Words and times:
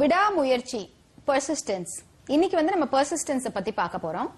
விடாமுயற்சி 0.00 0.80
பர்சிஸ்டன்ஸ் 1.28 1.92
இன்னைக்கு 2.34 2.56
வந்து 2.58 2.72
நம்ம 2.74 2.86
பர்சிஸ்டன்ஸை 2.94 3.50
பத்தி 3.54 3.72
பார்க்க 3.78 3.98
போறோம். 4.04 4.28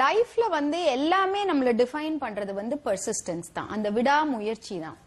லைஃப்ல 0.00 0.44
வந்து 0.56 0.78
எல்லாமே 0.96 1.40
நம்மள 1.50 1.70
டிஃபைன் 1.80 2.16
பண்றது 2.24 2.52
வந்து 2.58 2.76
பர்சிஸ்டன்ஸ் 2.86 3.48
தான். 3.56 3.70
அந்த 3.74 3.90
விடாமுயற்சி 3.98 4.76
தான். 4.84 4.98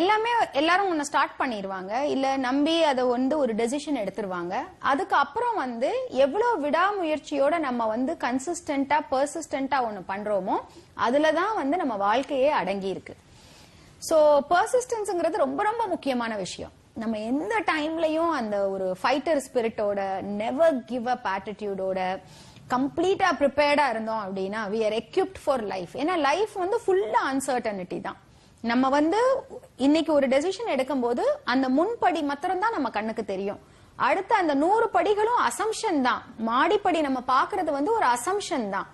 எல்லாமே 0.00 0.32
எல்லாரும் 0.60 0.90
உன்னை 0.92 1.04
ஸ்டார்ட் 1.10 1.38
பண்ணிடுவாங்க 1.42 1.92
இல்ல 2.14 2.26
நம்பி 2.46 2.74
அதை 2.90 3.04
வந்து 3.14 3.36
ஒரு 3.42 3.54
டெசிஷன் 3.60 4.00
எடுத்துருவாங்க. 4.02 4.56
அதுக்கு 4.92 5.16
அப்புறம் 5.22 5.56
வந்து 5.64 5.92
எவ்வளவு 6.24 6.60
விடாமுயற்சியோட 6.66 7.54
நம்ம 7.68 7.86
வந்து 7.94 8.14
கன்சிஸ்டன்டா 8.26 8.98
பெர்சிஸ்டன்டா 9.14 9.80
ஒண்ணு 9.88 10.02
பண்றோமோ 10.12 10.58
அதுலதான் 11.06 11.54
வந்து 11.60 11.78
நம்ம 11.84 11.96
வாழ்க்கையே 12.08 12.50
அடங்கி 12.60 12.90
இருக்கு. 12.96 13.16
சோ 14.10 14.18
பெர்சிஸ்டன்ஸ்ங்கிறது 14.52 15.44
ரொம்ப 15.46 15.62
ரொம்ப 15.70 15.86
முக்கியமான 15.94 16.34
விஷயம். 16.44 16.74
நம்ம 17.00 17.18
எந்த 17.30 17.54
டைம்லயும் 17.72 18.32
அந்த 18.38 18.56
ஒரு 18.74 18.86
ஃபைட்டர் 19.00 19.40
ஸ்பிரிட்டோட 19.44 20.00
நெவர் 20.40 20.78
கிவ் 20.90 21.06
அப் 21.14 21.26
ஆட்டிடியூடோட 21.34 22.00
கம்ப்ளீட்டா 22.72 23.28
ப்ரிப்பேர்டா 23.40 23.86
இருந்தோம் 23.92 24.22
அப்படின்னா 24.24 24.60
we 24.72 24.80
are 24.86 24.96
equipped 25.02 25.38
for 25.44 25.64
life 25.72 25.92
ஏன்னா 26.02 26.14
லைஃப் 26.28 26.52
வந்து 26.62 26.78
ஃபுல்லா 26.84 27.22
அன்சர்டனிட்டி 27.30 27.98
தான். 28.08 28.18
நம்ம 28.70 28.88
வந்து 28.98 29.20
இன்னைக்கு 29.86 30.10
ஒரு 30.18 30.26
டெசிஷன் 30.34 30.72
எடுக்கும் 30.74 31.04
போது 31.04 31.24
அந்த 31.52 31.66
முன்படி 31.78 32.22
மாத்திரம் 32.30 32.62
தான் 32.64 32.76
நம்ம 32.76 32.90
கண்ணுக்கு 32.96 33.24
தெரியும். 33.32 33.60
அடுத்த 34.08 34.32
அந்த 34.42 34.54
நூறு 34.64 34.86
படிகளும் 34.96 35.40
அசம்ஷன் 35.48 36.00
தான். 36.08 36.22
மாடிப்படி 36.50 37.00
நம்ம 37.06 37.22
பாக்குறது 37.34 37.70
வந்து 37.78 37.92
ஒரு 37.98 38.06
அசம்ஷன் 38.16 38.68
தான். 38.76 38.88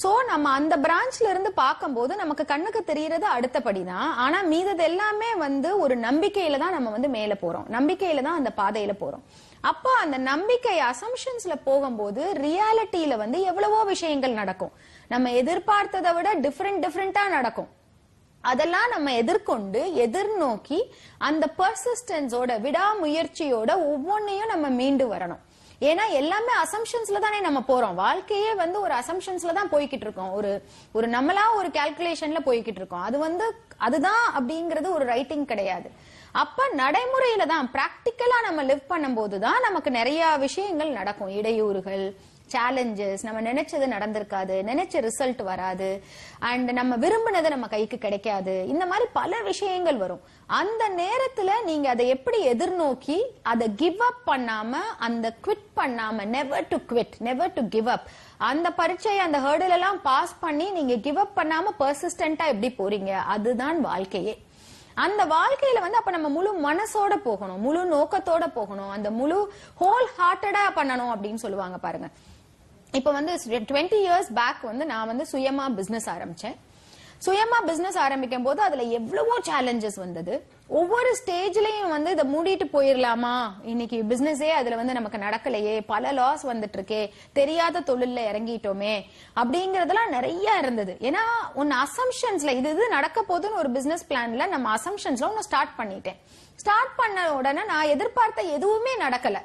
சோ 0.00 0.10
நம்ம 0.30 0.50
அந்த 0.58 0.74
பிரான்ச்ல 0.84 1.26
இருந்து 1.32 1.50
பார்க்கும்போது 1.62 2.12
நமக்கு 2.20 2.44
கண்ணுக்கு 2.52 2.80
தெரியறது 2.90 3.26
அடுத்தபடிதான் 3.34 3.98
தான் 4.02 4.14
ஆனா 4.24 4.38
மீதது 4.52 4.82
எல்லாமே 4.90 5.30
வந்து 5.42 5.70
ஒரு 5.84 5.94
நம்பிக்கையில 6.04 6.60
தான் 6.62 6.74
நம்ம 6.76 6.90
வந்து 6.94 7.08
மேல 7.16 7.34
போறோம். 7.42 7.66
நம்பிக்கையில 7.76 8.22
தான் 8.26 8.38
அந்த 8.40 8.52
பாதையில 8.60 8.94
போறோம். 9.02 9.24
அப்போ 9.70 9.90
அந்த 10.04 10.16
நம்பிக்கை 10.30 10.78
அசம்ஷன்ஸ்ல 10.92 11.56
போகும்போது 11.68 12.22
ரியாலிட்டியில 12.46 13.16
வந்து 13.24 13.40
எவ்வளவோ 13.50 13.82
விஷயங்கள் 13.92 14.40
நடக்கும். 14.40 14.72
நம்ம 15.12 15.30
எதிர்பார்த்ததை 15.42 16.12
விட 16.18 16.32
டிஃப்ரெண்ட் 16.46 16.82
டிஃப்ரெண்டா 16.86 17.26
நடக்கும். 17.36 17.70
அதெல்லாம் 18.44 18.88
நம்ம 18.92 19.12
எதிர்கொண்டு 19.22 19.80
எதிர்நோக்கி 20.04 20.78
அந்த 21.28 21.44
பர்சிஸ்டன்ஸோட 21.60 22.52
விடாமுயற்சியோட 22.66 23.70
ஒவ்வொன்னையும் 23.92 24.52
நம்ம 24.54 24.68
மீண்டு 24.80 25.04
வரணும். 25.14 25.42
ஏன்னா 25.90 26.04
எல்லாமே 26.20 26.52
அசம்ஷன்ஸ்ல 26.64 27.20
தானே 27.24 27.38
நம்ம 27.46 27.60
போறோம். 27.68 27.94
வாழ்க்கையே 28.04 28.50
வந்து 28.62 28.78
ஒரு 28.86 28.94
அசம்ஷன்ஸ்ல 29.00 29.52
தான் 29.58 29.70
போய்கிட்டு 29.74 30.06
இருக்கோம். 30.06 30.32
ஒரு 30.38 30.50
ஒரு 30.96 31.06
நம்மளா 31.16 31.44
ஒரு 31.60 31.68
கால்குலேஷன்ல 31.78 32.40
போய்கிட்டு 32.48 32.80
இருக்கோம். 32.82 33.06
அது 33.08 33.18
வந்து 33.26 33.46
அதுதான் 33.86 34.24
அப்படிங்கிறது 34.38 34.88
ஒரு 34.96 35.06
ரைட்டிங் 35.12 35.46
கிடையாது. 35.52 35.88
அப்ப 36.42 36.66
நடைமுறையில 36.82 37.46
தான் 37.54 37.70
பிராக்டிக்கலா 37.76 38.36
நம்ம 38.48 38.60
லிவ் 38.68 38.84
பண்ணும்போது 38.92 39.38
தான் 39.46 39.64
நமக்கு 39.68 39.90
நிறைய 39.98 40.22
விஷயங்கள் 40.46 40.96
நடக்கும். 41.00 41.32
இடையூறுகள் 41.38 42.04
சேலஞ்சஸ் 42.52 43.22
நம்ம 43.22 43.40
நினைச்சது 43.50 43.86
நடந்திருக்காது 43.94 44.54
நினைச்ச 44.70 45.08
ரிசல்ட் 45.08 45.42
வராது 45.42 46.02
அண்ட் 46.38 46.70
நம்ம 46.70 46.96
விரும்பினது 46.96 47.48
நம்ம 47.48 47.66
கைக்கு 47.66 47.98
கிடைக்காது. 47.98 48.54
இந்த 48.68 48.86
மாதிரி 48.86 49.08
பல 49.12 49.40
விஷயங்கள் 49.42 49.96
வரும். 49.96 50.20
அந்த 50.46 50.88
நேரத்துல 51.00 51.50
நீங்க 51.64 51.88
அதை 51.88 52.08
எப்படி 52.08 52.48
எதிர்நோக்கி 52.48 53.18
அதை 53.42 53.74
கிவ் 53.74 54.00
அப் 54.00 54.22
பண்ணாம 54.26 54.72
அந்த 54.98 55.34
குவிட் 55.46 55.66
பண்ணாம 55.76 56.24
never 56.24 56.68
to 56.68 56.76
quit 56.76 57.16
never 57.18 57.52
to 57.52 57.68
give 57.68 57.88
up 57.88 58.06
அந்த 58.36 58.70
பரீட்சை 58.70 59.18
அந்த 59.18 59.38
ஹேர்டில் 59.38 59.76
எல்லாம் 59.78 60.02
பாஸ் 60.02 60.34
பண்ணி 60.40 60.70
நீங்க 60.70 60.96
கிவ் 60.96 61.18
அப் 61.18 61.36
பண்ணாம 61.36 61.80
பர்சிஸ்டன்டா 61.82 62.46
எப்படி 62.54 62.70
போறீங்க? 62.78 63.10
அதுதான் 63.10 63.80
வாழ்க்கையே. 63.80 64.42
அந்த 64.94 65.24
வாழ்க்கையில 65.24 65.80
வந்து 65.80 65.96
அப்ப 65.96 66.10
நம்ம 66.10 66.28
முழு 66.28 66.50
மனசோட 66.72 67.16
போகணும் 67.16 67.60
முழு 67.60 67.82
நோக்கத்தோட 67.94 68.46
போகணும். 68.52 68.90
அந்த 68.90 69.10
முழு 69.10 69.52
ஹோல் 69.80 70.08
ஹார்ட்டடா 70.18 70.64
பண்ணணும் 70.76 71.12
அப்படின்னு 71.14 71.34
சொல்லுவாங்க 71.34 71.78
பாருங்க. 71.78 72.08
இப்போ 72.98 73.10
வந்து 73.16 73.32
டுவெண்ட்டி 73.70 73.98
இயர்ஸ் 74.04 74.30
பேக் 74.38 74.62
வந்து 74.70 74.84
நான் 74.90 75.08
வந்து 75.10 75.24
சுயமா 75.32 75.64
பிசினஸ் 75.78 76.08
ஆரம்பிச்சேன். 76.10 76.56
சுயமா 77.26 77.58
பிசினஸ் 77.66 77.96
ஆரம்பிக்கும் 78.04 78.46
போது 78.46 78.60
அதுல 78.66 78.82
எவ்வளவோ 78.96 79.34
சேலஞ்சஸ் 79.48 79.98
வந்தது. 80.02 80.34
ஒவ்வொரு 80.80 81.10
ஸ்டேஜ்லயும் 81.20 81.92
வந்து 81.94 82.10
இதை 82.14 82.24
மூடிட்டு 82.34 82.66
போயிடலாமா 82.72 83.34
இன்னைக்கு 83.72 83.98
பிசினஸே 84.10 84.48
அதுல 84.60 84.78
வந்து 84.80 84.96
நமக்கு 84.98 85.18
நடக்கலையே. 85.26 85.74
பல 85.92 86.12
லாஸ் 86.18 86.44
வந்துட்டு 86.46 86.78
இருக்கே 86.78 87.00
தெரியாத 87.38 87.80
தொழில்ல 87.80 88.22
இறங்கிட்டோமே. 88.30 88.94
அப்படிங்கறதெல்லாம் 89.42 90.14
நிறைய 90.16 90.56
இருந்தது. 90.62 90.96
ஏன்னா 91.00 91.24
உன் 91.54 91.72
அசம்ஷன்ஸ்ல 91.84 92.56
இது 92.60 92.70
இது 92.76 92.88
நடக்க 92.96 93.24
போதுன்னு 93.30 93.60
ஒரு 93.62 93.70
பிசினஸ் 93.78 94.06
பிளான்ல 94.10 94.46
நம்ம 94.54 94.74
அசம்ஷன்ஸ்ல 94.76 95.28
ஒன்னு 95.30 95.48
ஸ்டார்ட் 95.48 95.78
பண்ணிட்டேன். 95.78 96.20
ஸ்டார்ட் 96.64 96.94
பண்ண 97.00 97.34
உடனே 97.38 97.64
நான் 97.72 97.92
எதிர்பார்த்த 97.96 98.42
எதுவுமே 98.58 98.94
நடக்கல. 99.06 99.38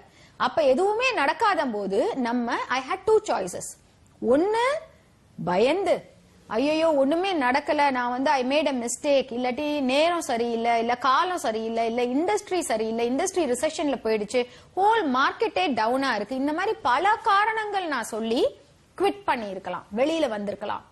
அப்ப 0.46 0.64
எதுவுமே 0.74 1.08
நடக்காத 1.22 1.62
போது 1.76 2.00
நம்ம 2.28 2.58
ஐ 2.78 2.80
ஹேட் 2.90 3.08
டூ 3.10 3.16
சாய்ஸஸ் 3.30 3.72
ஒன்னு 4.34 4.66
பயந்து. 5.38 5.96
ஐயோ 6.56 6.90
ஒண்ணுமே 7.02 7.32
நடக்கல. 7.46 7.82
நான் 7.98 8.14
வந்து 8.16 8.30
ஐ 8.40 8.44
மேட் 8.52 8.70
அ 8.72 8.76
மிஸ்டேக் 8.84 9.32
இல்லாட்டி 9.38 9.66
நேரம் 9.92 10.26
சரியில்லை 10.30 10.74
இல்ல 10.84 10.94
காலம் 11.08 11.42
சரியில்லை 11.46 11.84
இல்ல 11.90 12.04
இண்டஸ்ட்ரி 12.16 12.60
சரியில்லை 12.70 13.06
இண்டஸ்ட்ரி 13.12 13.44
ரிசெஷன்ல 13.54 13.98
போயிடுச்சு. 14.06 14.42
ஹோல் 14.78 15.04
மார்க்கெட்டே 15.18 15.66
டவுனா 15.80 16.12
இருக்கு. 16.16 16.42
இந்த 16.44 16.54
மாதிரி 16.60 16.76
பல 16.90 17.16
காரணங்கள் 17.32 17.88
நான் 17.96 18.12
சொல்லி 18.14 18.42
குவிட் 18.98 19.26
பண்ணி 19.30 19.50
இருக்கலாம் 19.56 19.88
வெளியில 20.00 20.28
வந்திருக்கலாம். 20.36 20.86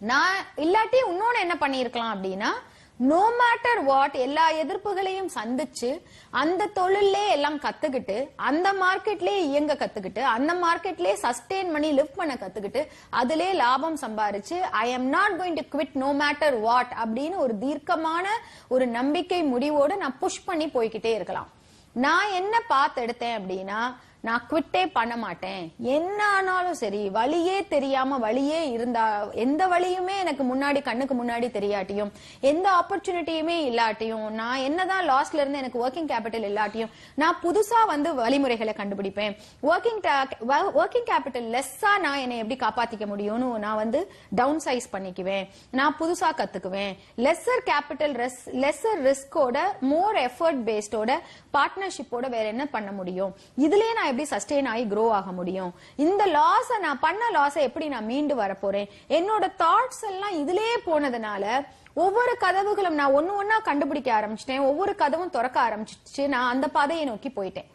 நான் 0.00 0.34
இல்லாட்டி 0.64 0.98
இன்னொன்னு 1.10 1.44
என்ன 1.44 1.54
பண்ணிருக்கலாம் 1.60 2.14
அப்படின்னா 2.14 2.50
நோ 3.00 3.22
மேட்டர் 3.38 3.80
வாட் 3.84 4.14
எல்லா 4.16 4.44
எதிர்ப்புகளையும் 4.52 5.28
சந்திச்சு 5.34 5.88
அந்த 6.30 6.66
தொழிலே 6.66 7.28
எல்லாம் 7.28 7.58
கத்துக்கிட்டு 7.60 8.16
அந்த 8.36 8.72
மார்க்கெட்லயே 8.72 9.40
இயங்க 9.48 9.74
கத்துக்கிட்டு 9.74 10.20
அந்த 10.20 10.54
மார்க்கெட்லயே 10.54 11.14
சஸ்டெயின் 11.22 11.72
பண்ணி 11.72 11.90
லிஃப்ட் 11.92 12.16
பண்ண 12.16 12.34
கத்துக்கிட்டு 12.34 12.82
அதுலயே 13.12 13.52
லாபம் 13.54 13.98
சம்பாரிச்சு 14.00 14.60
I 14.82 14.90
am 14.90 15.08
not 15.08 15.36
going 15.40 15.58
to 15.60 15.64
quit 15.74 15.98
no 16.04 16.12
matter 16.22 16.60
what 16.60 16.94
அப்படின்னு 17.04 17.36
ஒரு 17.36 17.58
தீர்க்கமான 17.58 18.26
ஒரு 18.68 18.86
நம்பிக்கை 18.86 19.42
முடிவோடு 19.42 19.96
நான் 19.96 20.18
புஷ் 20.18 20.44
பண்ணி 20.44 20.66
போய்கிட்டே 20.66 21.12
இருக்கலாம். 21.14 21.50
நான் 21.94 22.32
என்ன 22.32 22.60
பார்த்து 22.60 23.02
எடுத்தேன் 23.06 23.38
அப்படின்னா 23.38 23.80
நான் 24.26 24.46
குவிட்டே 24.50 24.82
பண்ண 24.98 25.14
மாட்டேன். 25.24 25.62
என்ன 25.96 26.18
ஆனாலும் 26.36 26.78
சரி 26.82 27.02
வழியே 27.18 27.56
தெரியாம 27.74 28.18
வழியே 28.24 28.60
இருந்தா 28.76 29.04
எந்த 29.44 29.62
வழியுமே 29.72 30.14
எனக்கு 30.24 30.44
முன்னாடி 30.50 30.80
கண்ணுக்கு 30.88 31.14
முன்னாடி 31.20 31.48
தெரியாட்டியும் 31.58 32.10
எந்த 32.50 32.66
ஆப்பர்ச்சுனிட்டியுமே 32.78 33.56
இல்லாட்டியும் 33.70 34.26
நான் 34.40 34.64
என்னதான் 34.68 35.08
லாஸ்ல 35.10 35.40
இருந்து 35.42 35.60
எனக்கு 35.62 35.82
ஒர்க்கிங் 35.86 36.10
கேபிட்டல் 36.12 36.46
இல்லாட்டியும் 36.50 36.92
நான் 37.22 37.40
புதுசா 37.44 37.80
வந்து 37.92 38.08
வழிமுறைகளை 38.22 38.74
கண்டுபிடிப்பேன். 38.80 39.34
ஒர்க்கிங் 39.70 40.00
ஒர்க்கிங் 40.80 41.08
கேபிட்டல் 41.12 41.48
லெஸ்ஸா 41.56 41.92
நான் 42.04 42.22
என்னை 42.24 42.38
எப்படி 42.42 42.58
காப்பாத்திக்க 42.64 43.06
முடியும்னு 43.12 43.50
நான் 43.66 43.80
வந்து 43.82 44.00
டவுன் 44.40 44.60
சைஸ் 44.64 44.88
பண்ணிக்குவேன். 44.94 45.44
நான் 45.78 45.96
புதுசா 46.00 46.30
கத்துக்குவேன். 46.40 46.92
லெஸ்ஸர் 47.26 47.62
கேபிட்டல் 47.70 48.14
லெஸ்ஸர் 48.64 49.00
ரிஸ்கோட 49.08 49.58
மோர் 49.92 50.18
எஃபர்ட் 50.26 50.62
பேஸ்டோட 50.68 51.12
பார்ட்னர்ஷிப்போட 51.56 52.24
வேற 52.36 52.44
என்ன 52.54 52.64
பண்ண 52.76 52.90
முடியும்? 53.00 53.34
இதுலயே 53.64 53.92
நான் 53.98 54.14
எப்படி 54.16 54.34
சஸ்டெயின் 54.34 54.68
ஆகி 54.70 54.84
க்ரோ 54.90 55.02
ஆக 55.16 55.30
முடியும். 55.38 55.72
இந்த 56.04 56.22
லாஸ 56.36 56.78
நான் 56.84 57.00
பண்ண 57.02 57.22
லாஸ 57.34 57.54
எப்படி 57.68 57.86
நான் 57.94 58.06
மீண்டு 58.10 58.34
வர 58.40 58.52
போறேன் 58.62 58.86
என்னோட 59.16 59.44
தாட்ஸ் 59.62 60.04
எல்லாம் 60.10 60.36
இதுலயே 60.42 60.76
போனதுனால 60.86 61.44
ஒவ்வொரு 62.04 62.32
கதவுகளும் 62.44 62.96
நான் 63.00 63.16
ஒன்னு 63.18 63.32
ஒன்னா 63.40 63.56
கண்டுபிடிக்க 63.68 64.10
ஆரம்பிச்சிட்டேன். 64.18 64.64
ஒவ்வொரு 64.70 64.92
கதவும் 65.02 65.32
திறக்க 65.36 65.58
ஆரம்பிச்சிச்சு. 65.66 66.24
நான் 66.34 66.52
அந்த 66.54 66.66
பாதையை 66.76 67.04
நோக்கி 67.10 67.32
போயிட்டேன். 67.36 67.68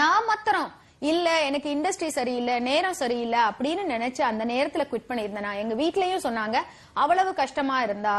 நான் 0.00 0.26
மாத்திரம் 0.30 0.70
இல்ல 1.12 1.28
எனக்கு 1.48 1.68
இண்டஸ்ட்ரி 1.76 2.10
சரியில்லை 2.18 2.56
நேரம் 2.70 3.00
சரியில்லை 3.02 3.40
அப்படின்னு 3.50 3.84
நினைச்சு 3.94 4.22
அந்த 4.30 4.44
நேரத்துல 4.52 4.84
குவிட் 4.90 5.10
பண்ணியிருந்தேன். 5.10 5.48
நான் 5.48 5.62
எங்க 5.64 5.76
வீட்லயும் 5.82 6.26
சொன்னாங்க 6.28 6.58
அவ்வளவு 7.04 7.32
கஷ்டமா 7.42 7.78
இருந்தா 7.88 8.16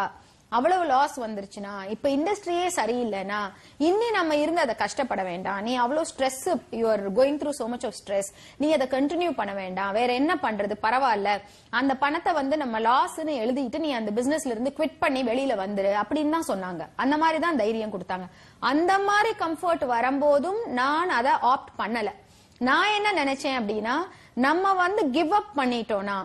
அவ்வளவு 0.58 0.86
லாஸ் 0.92 1.16
வந்துருச்சுன்னா 1.24 1.74
இப்ப 1.94 2.10
இண்டஸ்ட்ரியே 2.16 2.66
சரியில்லைனா 2.78 3.40
இன்னி 3.88 4.08
நம்ம 4.18 4.36
இருந்து 4.44 4.62
அதை 4.66 4.76
கஷ்டப்பட 4.82 5.22
வேண்டாம். 5.30 5.60
நீ 5.68 5.74
அவ்வளவு 5.84 6.08
stress 6.12 6.44
you 6.80 6.86
are 6.94 7.04
going 7.20 7.38
through 7.42 7.52
so 7.60 7.68
much 7.74 7.86
of 7.90 7.98
stress 8.02 8.30
நீ 8.64 8.70
அதை 8.78 8.88
கண்டினியூ 8.96 9.32
பண்ண 9.40 9.54
வேண்டாம். 9.62 9.92
வேற 10.00 10.10
என்ன 10.22 10.34
பண்றது? 10.46 10.78
பரவாயில்ல. 10.86 11.30
அந்த 11.82 11.94
பணத்தை 12.04 12.34
வந்து 12.40 12.58
நம்ம 12.64 12.80
லாஸ்ன்னு 12.90 13.36
எழுதிட்டு 13.44 13.80
நீ 13.86 13.92
அந்த 14.00 14.12
பிசினஸ்ல 14.18 14.54
இருந்து 14.56 14.74
குவிட் 14.78 15.02
பண்ணி 15.04 15.24
வெளியில 15.32 15.56
வந்துரு 15.64 15.94
அப்படின்னு 16.02 16.36
தான் 16.38 16.50
சொன்னாங்க. 16.54 16.86
அந்த 17.04 17.18
மாதிரி 17.24 17.40
தான் 17.46 17.62
தைரியம் 17.64 17.96
கொடுத்தாங்க. 17.96 18.28
அந்த 18.72 18.94
மாதிரி 19.10 19.34
கம்ஃபர்ட் 19.46 19.86
வரும்போதும் 19.96 20.62
நான் 20.82 21.18
அதை 21.20 21.34
ஆப்ட் 21.54 21.74
பண்ணல. 21.82 22.12
நான் 22.70 22.94
என்ன 22.98 23.10
நினைச்சேன் 23.24 23.60
அப்படின்னா 23.60 23.96
நம்ம 24.46 24.74
வந்து 24.74 25.02
கிவ் 25.16 25.34
அப் 25.40 25.52
பண்ணிட்டோம்னா 25.58 26.18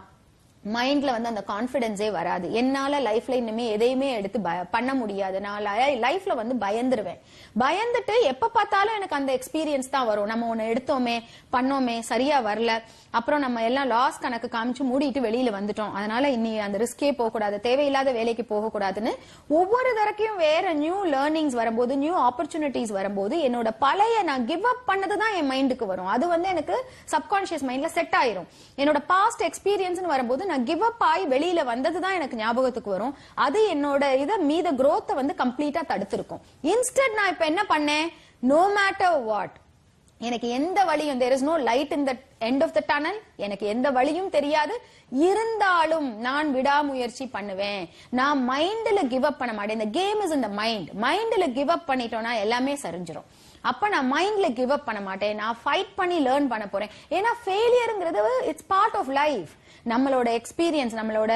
மைண்ட்ல 0.66 1.20
வந்து 1.20 1.28
அந்த 1.28 1.44
கான்பிடன்ஸே 1.46 2.10
வராது. 2.10 2.52
என்னால 2.52 3.00
லைஃப்ல 3.00 3.30
இனிமே 3.30 3.70
எதையுமே 3.70 4.12
எடுத்து 4.12 4.40
பய- 4.40 4.64
பண்ண 4.64 4.94
முடியாது. 4.94 5.40
நான் 5.40 5.64
லைஃப்ல 5.64 6.34
வந்து 6.34 6.66
பயந்துருவேன். 6.66 7.18
பயந்துட்டு 7.60 8.22
எப்ப 8.22 8.48
பார்த்தாலும் 8.48 8.94
எனக்கு 8.94 9.16
அந்த 9.16 9.38
எக்ஸ்பீரியன்ஸ் 9.38 9.90
தான் 9.90 10.06
வரும். 10.06 10.26
நம்ம 10.26 10.46
ஒன்னு 10.46 10.62
எடுத்தோமே 10.62 11.22
பண்ணோமே 11.52 12.00
சரியா 12.00 12.40
வரல. 12.40 12.82
அப்புறம் 13.10 13.40
நம்ம 13.40 13.62
எல்லாம் 13.62 13.86
லாஸ் 13.86 14.18
கணக்கு 14.18 14.48
காமிச்சு 14.58 14.82
மூடிட்டு 14.92 15.20
வெளியில 15.20 15.58
வந்துட்டோம். 15.60 15.92
அதனால 15.92 16.28
இனி 16.28 16.58
அந்த 16.58 16.78
ரிஸ்கே 16.78 17.12
போக 17.12 17.30
கூடாது 17.30 17.60
தேவையில்லாத 17.60 18.12
வேலைக்கு 18.12 18.44
போக 18.44 18.78
கூடாதுன்னு 18.78 19.14
ஒவ்வொரு 19.48 19.94
தடக்கையும் 19.94 20.36
வேற 20.36 20.72
நியூ 20.72 21.04
லேர்னிங்ஸ் 21.04 21.52
வரும்போது 21.52 21.98
நியூ 21.98 22.18
ஆப்பர்ச்சுனிட்டிஸ் 22.18 22.92
வரும்போது 22.92 23.38
என்னோட 23.38 23.70
பழைய 23.78 24.22
நான் 24.22 24.46
கிவ் 24.46 24.64
அப் 24.66 24.88
பண்ணது 24.88 25.16
தான் 25.16 25.34
என் 25.34 25.50
மைண்டுக்கு 25.50 25.86
வரும். 25.86 26.06
அது 26.06 26.28
வந்து 26.28 26.48
எனக்கு 26.48 26.84
சப்கான்சியஸ் 27.10 27.64
மைண்ட்ல 27.68 27.86
செட் 27.86 28.14
ஆயிரும். 28.24 28.46
என்னோட 28.76 28.96
பாஸ்ட் 29.06 29.42
எக்ஸ்பீரியன்ஸ் 29.42 30.00
வரும்போது 30.00 30.46
நான் 30.50 30.66
கிவ் 30.70 30.84
அப் 30.88 31.04
ஆகி 31.10 31.24
வெளியில 31.34 31.64
வந்தது 31.72 32.00
தான் 32.04 32.16
எனக்கு 32.18 32.40
ஞாபகத்துக்கு 32.42 32.90
வரும். 32.96 33.14
அது 33.46 33.60
என்னோட 33.74 34.04
இத 34.24 34.38
மீத 34.50 34.74
குரோத்தை 34.80 35.14
வந்து 35.20 35.34
கம்ப்ளீட்டா 35.44 35.84
தடுத்திருக்கும். 35.92 36.44
இன்ஸ்டன்ட் 36.72 37.18
நான் 37.20 37.32
இப்ப 37.34 37.46
என்ன 37.52 37.64
பண்ணேன்? 37.74 38.08
நோ 38.50 38.60
மேட்டர் 38.78 39.18
வாட் 39.30 39.56
எனக்கு 40.28 40.48
எந்த 40.58 40.78
வழியும் 40.88 41.20
there 41.20 41.34
is 41.34 41.44
no 41.48 41.56
light 41.66 41.92
in 41.96 42.06
the 42.08 42.12
end 42.46 42.62
of 42.64 42.72
the 42.76 42.80
tunnel 42.86 43.18
எனக்கு 43.44 43.64
எந்த 43.72 43.88
வழியும் 43.96 44.30
தெரியாது. 44.36 44.74
இருந்தாலும் 45.28 46.08
நான் 46.26 46.48
விடாமுயற்சி 46.56 47.24
பண்ணுவேன். 47.34 47.82
நான் 48.18 48.40
மைண்ட்ல 48.50 49.00
கிவ் 49.12 49.26
அப் 49.30 49.38
பண்ண 49.42 49.52
மாட்டேன். 49.58 49.78
இந்த 49.80 49.90
கேம் 49.98 50.22
இஸ் 50.24 50.34
இந்த 50.38 50.48
மைண்ட் 50.60 50.88
மைண்ட்ல 51.04 51.46
கிவ் 51.58 51.70
அப் 51.76 51.88
பண்ணிட்டோம்னா 51.90 52.32
எல்லாமே 52.44 52.74
சரிஞ்சிரும். 52.86 53.28
அப்ப 53.70 53.88
நான் 53.94 54.10
மைண்ட்ல 54.16 54.48
கிவ் 54.58 54.72
அப் 54.76 54.84
பண்ண 54.88 55.00
மாட்டேன். 55.06 55.38
நான் 55.42 55.56
ஃபைட் 55.62 55.94
பண்ணி 56.00 56.18
லேர்ன் 56.26 56.52
பண்ண 56.54 56.66
போறேன். 56.74 56.92
ஏன்னா 57.16 57.32
ஃபெயிலியருங்கிறது 57.44 58.20
இட்ஸ் 58.50 58.68
பார்ட் 58.74 58.98
ஆஃப் 59.02 59.10
லைஃப் 59.22 59.52
நம்மளோட 59.92 60.28
எக்ஸ்பீரியன்ஸ் 60.40 60.96
நம்மளோட 61.00 61.32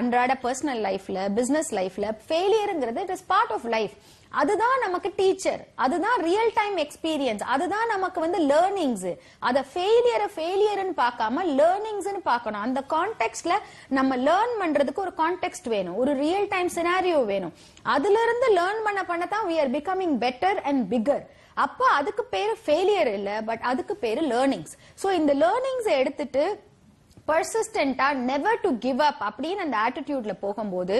அன்றாட 0.00 0.34
பர்சனல் 0.42 0.82
லைஃப்ல 0.88 1.30
பிசினஸ் 1.40 1.72
லைஃப்ல 1.74 2.08
ஃபெயிலியருங்கிறது 2.28 3.02
it 3.06 3.16
is 3.16 3.26
part 3.26 3.54
of 3.56 3.66
life 3.76 3.96
அதுதான் 4.40 4.78
நமக்கு 4.84 5.12
டீச்சர் 5.16 5.60
அதுதான் 5.84 6.18
ரியல் 6.28 6.50
டைம் 6.54 6.76
எக்ஸ்பீரியன்ஸ் 6.76 7.42
அதுதான் 7.54 7.86
நமக்கு 7.92 8.18
வந்து 8.20 8.38
லேர்னிங்ஸ் 8.52 9.06
அத 9.48 9.64
ஃபெயிலியர் 9.72 10.24
ஃபெயிலியர்னு 10.34 10.94
பார்க்காம 11.02 11.44
லேர்னிங்ஸ்னு 11.60 12.20
பார்க்கணும். 12.22 12.62
அந்த 12.66 12.80
கான்டெக்ட்ல 12.94 13.54
நம்ம 13.88 14.16
லேர்ன் 14.16 14.54
பண்றதுக்கு 14.62 15.04
ஒரு 15.06 15.14
கான்டெக்ட் 15.22 15.68
வேணும். 15.74 15.96
ஒரு 15.96 16.12
ரியல் 16.24 16.48
டைம் 16.48 16.70
சினாரியோ 16.76 17.24
வேணும். 17.24 17.54
அதுல 17.82 18.22
இருந்து 18.26 18.48
லேர்ன் 18.58 18.84
பண்ண 18.86 19.04
பண்ண 19.04 19.26
தான் 19.26 19.48
we 19.50 19.58
are 19.62 19.70
becoming 19.78 20.16
better 20.24 20.60
and 20.70 20.84
bigger 20.94 21.24
அப்ப 21.54 21.84
அதுக்கு 21.98 22.24
பேரு 22.24 22.56
ஃபெயிலியர் 22.64 23.12
இல்ல 23.18 23.30
பட் 23.42 23.60
அதுக்கு 23.60 23.96
பேரு 23.96 24.22
லேர்னிங்ஸ் 24.32 24.74
சோ 25.02 25.12
இந்த 25.12 25.34
லேர்னிங்ஸ் 25.34 25.88
எடுத்துட்டு 26.00 26.44
பர்சிஸ்டண்டா 27.28 28.08
நெவர் 28.30 28.60
டு 28.64 28.70
கிவ் 28.84 29.00
அப் 29.06 29.22
அப்படின்னு 29.28 29.62
அந்த 29.64 29.76
ஆட்டிடியூட்ல 29.84 30.32
போகும்போது 30.40 30.96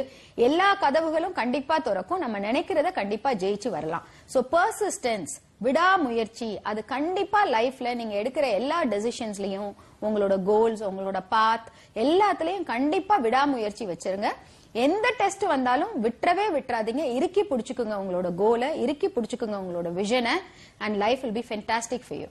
எல்லா 0.47 0.69
கதவுகளும் 0.81 1.37
கண்டிப்பா 1.41 1.77
திறக்கும். 1.79 2.23
நம்ம 2.25 2.39
நினைக்கிறத 2.39 2.93
கண்டிப்பா 2.93 3.31
ஜெயிச்சு 3.43 3.69
வரலாம். 3.77 4.07
சோ 4.35 4.41
பர்சிஸ்டன்ஸ் 4.55 5.35
விடாமுயற்சி 5.67 6.49
அது 6.71 6.81
கண்டிப்பா 6.95 7.41
லைஃப்ல 7.47 7.95
நீங்க 8.01 8.15
எடுக்கிற 8.23 8.47
எல்லா 8.61 8.79
டெசிஷன்ஸ்லயும் 8.85 9.71
உங்களோட 10.07 10.35
கோல்ஸ் 10.51 10.85
உங்களோட 10.85 11.21
பாத் 11.29 11.69
எல்லாத்துலயும் 12.05 12.69
கண்டிப்பா 12.75 13.17
விடாமுயற்சி 13.17 13.87
வச்சிருங்க. 13.87 14.31
எந்த 14.73 15.07
டெஸ்ட் 15.19 15.45
வந்தாலும் 15.55 15.93
விட்டுறவே 16.05 16.47
விட்டுறாதீங்க. 16.57 17.05
இறுக்கி 17.19 17.43
பிடிச்சுக்குங்க 17.51 17.97
உங்களோட 18.03 18.35
கோலை 18.43 18.69
இறுக்கி 18.83 19.09
பிடிச்சுக்குங்க 19.09 19.59
உங்களோட 19.63 19.91
விஷனை 20.01 20.35
and 20.79 20.97
life 21.05 21.23
will 21.27 21.39
be 21.41 21.45
fantastic 21.51 22.07
for 22.09 22.21
you 22.23 22.29